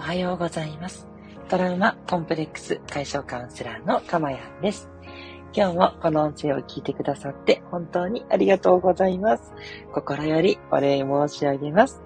[0.00, 1.06] おはようございます。
[1.50, 4.88] トラウマコンプレックス解消カウンセラーのかまやんです。
[5.52, 9.52] 今日もこの音声を聞いてくださって本当にありがとうございます。
[9.92, 12.00] 心よりお礼申し上げます。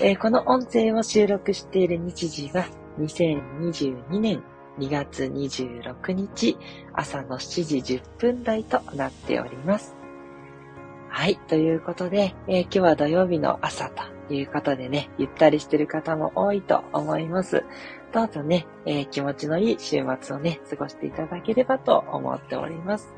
[0.00, 2.66] えー、この音声を収録している日時は
[3.00, 4.44] 2022年
[4.78, 6.56] 2月26日
[6.92, 9.97] 朝の7時10分台となっております。
[11.18, 11.36] はい。
[11.48, 17.64] ということで、えー、今日は土曜日の朝ということでね、ゆったりしてる方も多いと思います。
[18.12, 23.12] どうぞね、えー、気持ちのいい週末をね、過ごしていただければと思っております。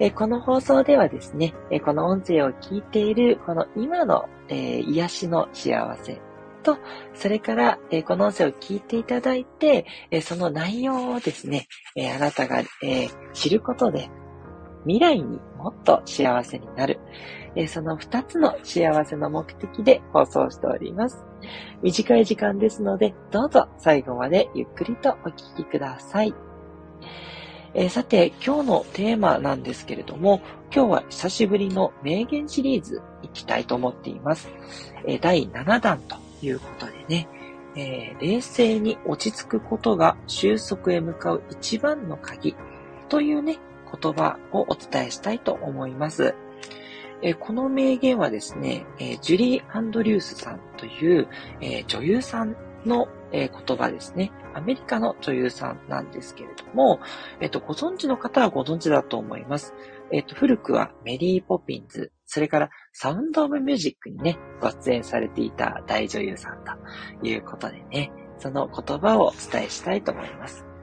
[0.00, 6.20] えー、この放送ではですね、えこの音声を聞いている、この今の、え癒しの幸せ
[6.64, 6.78] と、
[7.14, 14.10] それから、えこの音声を聞いていただいて、えその内容をですね、えあなたが、え知ることで、
[14.86, 17.00] 未来にもっと幸せになる。
[17.56, 21.24] えその2つの幸せの目的で放送しております。
[21.82, 26.34] 短い時間ですので、どうぞ最後までゆっくりとお聞きください。
[27.74, 30.40] え、さて、今日のテーマなんですけれども、
[30.72, 34.48] 今日は久しぶりの名言シリーズいきたいと思っています。
[35.06, 37.28] え、第7弾ということでね、
[37.76, 42.54] えー、冷静に落ち着くことが収束へ向かう一番の鍵
[43.08, 43.58] というね、
[44.00, 46.34] 言葉をお伝えしたいと思います。
[47.22, 51.28] えこの名言はですね、えジュリー・アンドリュースさんという、
[51.60, 54.30] え女優さんの、え言葉ですね。
[54.54, 57.00] アメリカの女優さんなんですけれども、
[57.40, 59.74] えっ、と、ご存知の方はご存知だと思います。
[60.12, 70.73] えっ、と、古くはメリー・ポピンズ、それからサウンド・オブ・ミュージックにね、ご出演されていた大女優さんということでね、その言葉をお伝えしたいと思います。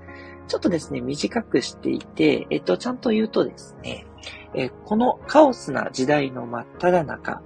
[0.51, 4.05] ちょっとですね、短くしていて、えっと、ちゃんと言うとですね、
[4.53, 7.41] えこのカオスな時代の真っ只中、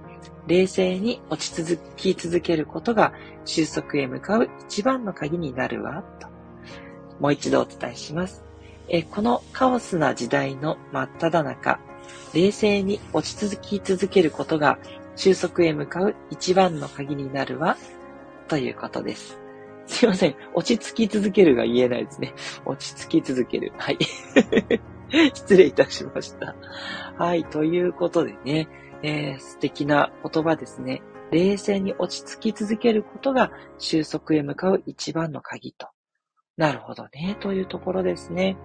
[0.48, 3.12] 冷静に落ち続き続けることが
[3.44, 6.26] 収束へ向かう一番の鍵になるわ、と。
[7.20, 8.42] もう一度お伝えします。
[8.88, 11.78] えこのカオスな時代の真っ只中、
[12.34, 14.80] 冷静に落ち続き続けることが
[15.14, 17.76] 収束へ向かう一番の鍵になるわ、
[18.48, 19.45] ということです。
[19.86, 20.36] すいません。
[20.54, 22.34] 落ち着き続けるが言えないですね。
[22.64, 23.72] 落ち着き続ける。
[23.78, 23.98] はい。
[25.34, 26.56] 失礼いたしました。
[27.16, 27.44] はい。
[27.44, 28.68] ということでね、
[29.02, 31.02] えー、素敵な言葉ですね。
[31.30, 35.88] 冷静に落ち着き続けることが収束へ向かう一番の鍵と。
[36.56, 37.36] なるほどね。
[37.40, 38.56] というところですね。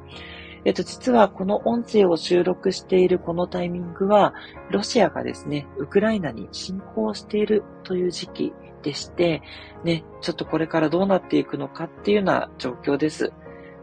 [0.64, 4.34] えっと、実はこの音声を収録しているこのタイミングは、
[4.70, 9.42] ロシアがですね、ウクライナに侵攻しているという時期でして、
[9.84, 13.34] ね、ちょっとこれからどうなっていくのかっていうような状況です。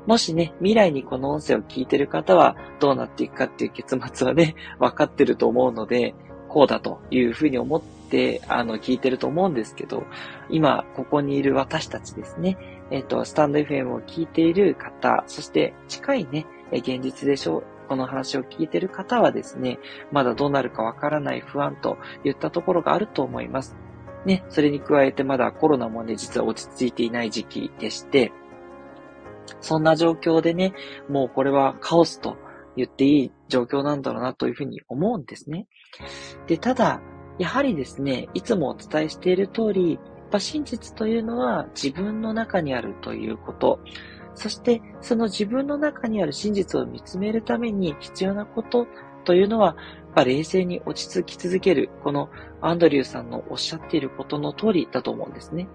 [0.06, 6.15] もしね、未来にこの音声を聞いてる方はどうなっていくかっていう結末はね、分かってると思うので、
[6.49, 7.97] こうだというふうに思って、
[8.48, 10.04] あの、聞いてると思うんですけど、
[10.50, 12.56] 今、ここにいる私たちですね、
[12.91, 19.78] えっ、と、スタンド FM を聞いている方、そして近いね、現実でしょう、この話を聞いてる方はですね、
[20.12, 23.76] まだどうなるかわからない不安といったところがあると思います。
[24.25, 28.32] ね、それに加えてまだコロナもね、実は落ち着いていない時期でして、
[29.60, 30.75] そんな状況でね、
[31.08, 32.36] もうこれはカオスと
[32.76, 35.66] 言っていい状況なんだろうなというふうに思うんですね。
[36.46, 37.00] で、ただ、
[37.38, 40.00] やはりですね、いつもお伝えしている通り、やっ
[40.31, 43.81] ぱ真実というのは自分の中にあるということ。
[44.34, 48.87] そして、その自分の中にある真実を見つめるために必要なこと
[49.25, 49.76] というのは、
[50.19, 52.28] ぱ冷静に落ち着き続ける、この
[52.60, 55.69] アンドリューさんのおっしゃっていることの通りだと思うんですね。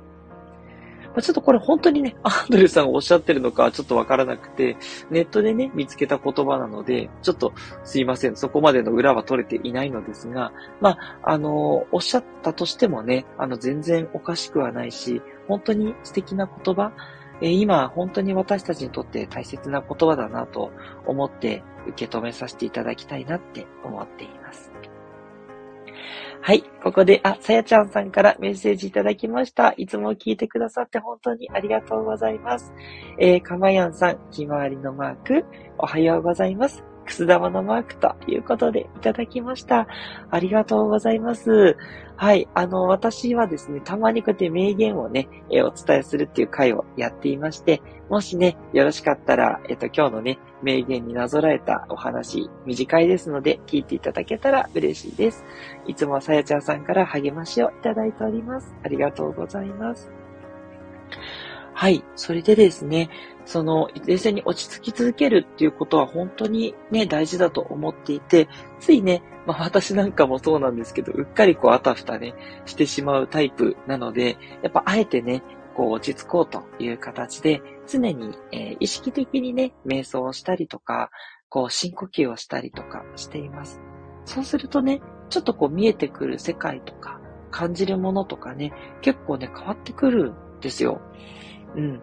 [1.22, 4.78] ちょっとこれ本当にね、 アンドリューさんがおっしゃってるのかちょっとわからなくて、
[5.10, 7.54] ネットでね、見つけた言葉なので、ちょっと
[7.84, 8.36] すいません。
[8.36, 10.52] そこまでの裏は取れていないのですが、
[10.82, 16.92] まあ、あの、おっしゃったとしてもね、あの、全然おかしくはないし、本当に素敵な言葉、
[17.42, 20.72] 今、本当に私たちにとって大切な言葉だなと
[21.06, 24.72] 思って受け止めさせていただきたいなって思っています。
[26.46, 26.64] はい。
[26.84, 29.74] ここで、あ、さやちゃんさんからメッセージいただきました。
[29.78, 32.74] いつも聞いてくださって本当にありがとうございます。
[33.18, 35.46] えー、かまやんさん、ひまわりのマーク、
[35.78, 36.84] おはようございます。
[37.04, 39.88] くす玉のマークということでいただきました。
[40.30, 41.78] ありがとうございます。
[42.16, 42.48] はい。
[42.54, 55.44] あの、私はですね、たまにこうやって名言をね、えお伝えするっていう回をやっていまして、もしね、よろしかったら、えっと、今日のね、名言になぞらえたお話、短いですので、聞いていただけたら嬉しいです。
[55.88, 58.74] いつもさやちゃんさんから励ましをいただいております。
[58.84, 60.23] ありがとうございます。
[61.84, 62.02] はい。
[62.16, 63.10] それでですね、
[63.44, 68.48] その、冷静に落ち着き続けるっていうことは本当にね、大事だと思っていて、
[68.80, 72.36] ついね、まあ私なんかもそうなんですけど、うっかりこうあたふたね、
[72.66, 75.44] してしまうタイプなので、やっぱあえてね、
[75.76, 81.10] こう落ち着こうという形で、常に、えー、意識的にね、瞑想をしたりとか、
[81.50, 83.82] こう深呼吸をしたりとかしています。
[84.24, 87.20] そうするとね、ちょっとこう見えてくる世界とか、
[87.52, 88.72] 感じるものとかね、
[89.02, 91.02] 結構ね、変わってくるんですよ。
[91.76, 92.02] うん。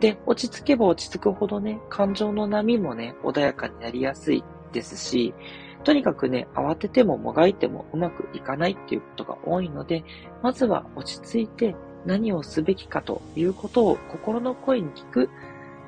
[0.00, 5.34] で、落ち着けば落ち着くほどね、感情の波もね、穏やかになりやすいですし、
[5.84, 10.04] とにかくね、慌ててももがいてもうまくいかないっていうことが多いので、
[10.42, 11.74] まずは落ち着いて
[12.04, 15.28] 何をすべきかということを心の声に聞くっ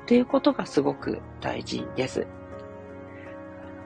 [0.05, 2.27] ていうことがすごく大事です。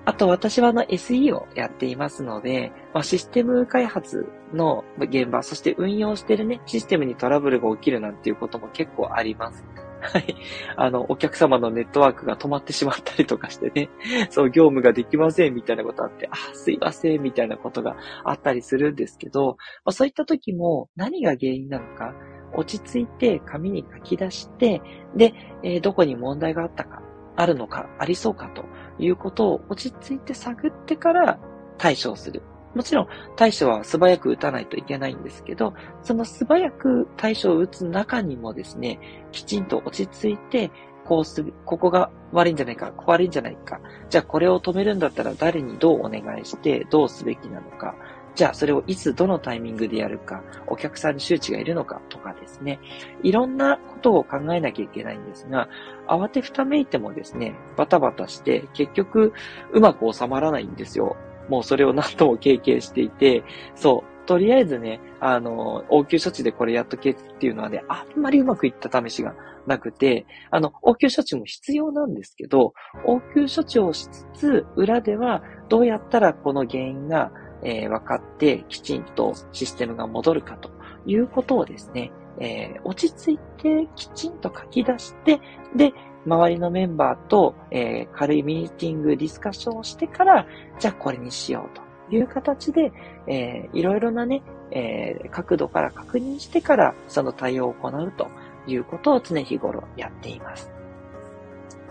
[0.06, 9.66] あと私はあの SE をやっていますので、まあ、システム開発の現場、そして運用してるね、システムにトラブルが起きるなんていうことも結構あります。
[10.02, 10.36] はい。
[10.76, 13.90] あの、お客様のネットワークが止まってしまったりとかしてね、
[14.30, 22.14] そう、業務ができませんみたいなことあって、あ、すいませんみたいなことがあったりするんですけど、まあ、そういった時も何が原因なのか、
[22.54, 24.82] 落ち着いて紙に書き出して、
[25.16, 27.02] で、えー、どこに問題があったか、
[27.36, 28.66] あるのか、ありそうかと
[29.00, 31.40] いうことを落ち着いて探ってから
[31.78, 32.42] 対処をする。
[32.74, 35.74] もちろん対処は素早く打たないといけないんですけど、
[36.04, 39.00] その素早く対処を打つ中にもですね、
[39.32, 40.72] きちんと落ち着いて、
[41.06, 43.80] こうする、ここが悪いんじゃないか、ここ悪いんじゃないか。
[44.10, 47.96] じゃあこれを止めるんだったら誰にどうお願いして、どうすべきなのか。
[48.36, 52.80] じゃあそれをいつどのタイミングでやるか、お客さんに周知がいるのかとかですね、
[53.24, 55.70] いろんなことを考えなきゃいけないんですが、
[56.08, 59.34] 慌てふためいてもですね、バタバタして結局
[59.72, 61.16] うまく収まらないんですよ。
[61.48, 63.44] もうそれを何度も経験していて、
[63.76, 69.36] そう、とりあえずね、あの、応急処置でこれやっとけっていうのはね、あんまりうまくいった試しが
[69.68, 72.74] なくて、あの、応急処置も必要なんですけど、
[73.06, 77.32] 応急処置をしつつ、裏ではどうやったらこの原因が
[77.66, 80.70] えー、分かってきちんとシステムが戻るかと
[81.06, 85.42] いうことをですね、えー、落ち着いてきちんと書き出して、
[85.76, 85.94] で、
[86.26, 90.48] 周りのメンバーと、えー、軽いミーティング、ディスカッションをしてから、
[90.80, 92.92] じゃあこれにしようという形で、
[93.28, 98.28] えー、いろいろなね、えー、角度から確認してからその対応を行うと
[98.68, 100.75] いうことを常日頃やっています。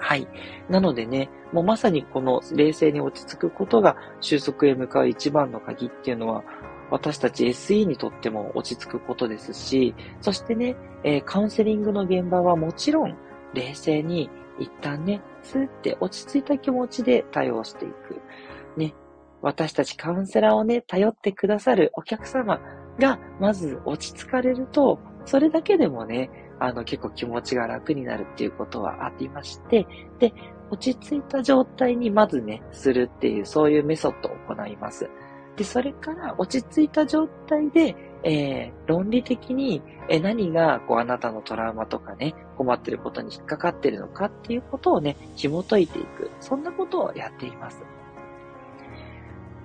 [0.04, 0.28] はい。
[0.68, 6.44] なのでね、もうまさにこの冷静に落ち着くことが収束へ向かう一番の鍵っていうのは、
[6.90, 13.16] 私たち SE にとっても落ち着くことですし、そしてね、えー、カウンセリングの現場はもちろん
[13.54, 14.28] 冷静に
[14.58, 18.20] 一旦ね、スーって落ち着いた気持ちで対応していく。
[18.76, 18.94] ね、
[19.40, 22.60] 私たちカウンセラーをね、頼ってくださるお客様
[22.98, 26.28] がまず落ち着かれると、それだけでもね、
[26.58, 29.86] あの、結構気持ちが楽になるっていうことはありまして、
[30.18, 30.32] で、
[30.70, 35.08] 落ち着いた状態にまずね、するっていう、そういうメソッドを行います。
[35.56, 46.30] で、それから落ち着いた状態で、えー、論理的に、え何がこうあなたのトラウマとかね、困ってることに引っかかってるのかっていうことをね、紐解いていく。
[46.40, 47.84] そんなことをやっています。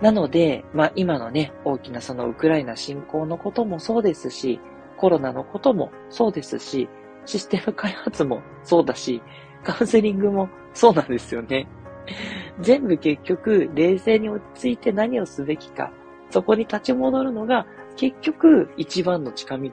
[0.02, 4.60] なので、まあ今のね、大きなそのウクライナ侵攻のこともそうですし、
[5.00, 6.90] コロナのこともそうですし、
[7.26, 9.22] システム開発もそうだし、
[9.64, 11.68] カウンセリングもそうなんですよね。
[12.60, 15.92] 全部結局、冷静に落ち着いて何をすべきか、
[16.30, 17.66] そこに立ち戻るのが、
[17.96, 19.72] 結局、一番の近道っ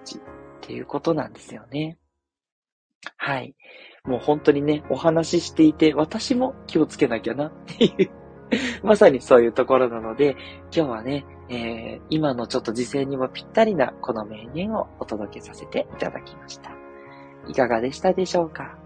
[0.60, 1.98] ていうことなんですよね。
[3.16, 3.56] はい。
[4.04, 8.10] もう本当にね、お話ししていて、私も気をつけなきゃなっていう
[8.82, 10.36] まさにそういうところなので、
[10.74, 16.70] 今日はね、えー、今のちょっと時勢にもぴったりなこの名言をお届けさせていただきました。
[17.48, 18.78] いかがでしたでしょうか？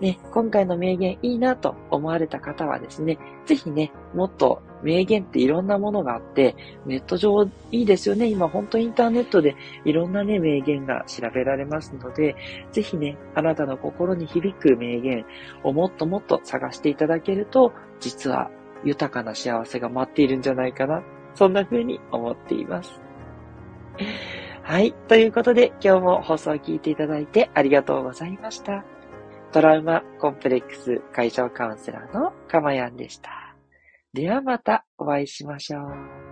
[0.00, 8.26] ね、今回の名言いいなと思われた方はですね、ぜひね、もっと名言っていろんなものがあって、ネット上いいですよね。
[8.26, 12.34] 今本当インターネットでいろんなね、名言が調べられますので、
[12.72, 15.24] ぜひね、あなたの心に響く名言
[15.62, 18.50] をもっともっと探していただけると、実は
[18.84, 21.02] 豊かな幸せが待っているんじゃないかな。
[21.34, 23.00] そんな風に思っています。
[24.62, 24.92] はい。
[25.08, 28.84] ということで、今日も放送を聞いていただいてありがとうございました。
[29.52, 33.56] トラウマコンプレックス解消カウンセラーのかまやんでした。
[34.12, 36.23] ではまたお会いしましょう。